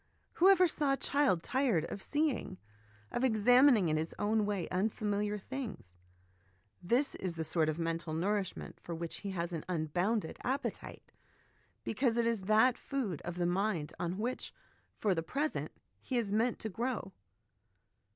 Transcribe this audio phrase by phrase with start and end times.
[0.33, 2.57] Whoever saw a child tired of seeing,
[3.11, 5.93] of examining in his own way, unfamiliar things?
[6.81, 11.11] This is the sort of mental nourishment for which he has an unbounded appetite,
[11.83, 14.51] because it is that food of the mind on which,
[14.95, 15.71] for the present,
[16.01, 17.13] he is meant to grow.